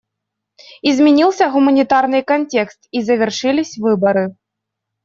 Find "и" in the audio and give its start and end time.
2.89-3.03